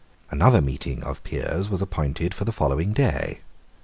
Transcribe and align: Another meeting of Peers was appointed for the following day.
Another 0.31 0.61
meeting 0.61 1.03
of 1.03 1.23
Peers 1.23 1.69
was 1.69 1.79
appointed 1.79 2.33
for 2.33 2.43
the 2.43 2.51
following 2.51 2.91
day. 2.91 3.41